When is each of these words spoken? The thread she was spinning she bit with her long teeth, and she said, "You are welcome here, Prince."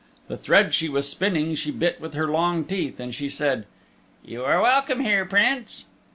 The 0.29 0.35
thread 0.35 0.73
she 0.73 0.89
was 0.89 1.07
spinning 1.07 1.53
she 1.53 1.69
bit 1.69 2.01
with 2.01 2.15
her 2.15 2.27
long 2.27 2.65
teeth, 2.65 2.99
and 2.99 3.13
she 3.13 3.29
said, 3.29 3.67
"You 4.25 4.43
are 4.43 4.59
welcome 4.59 5.01
here, 5.01 5.25
Prince." 5.25 5.85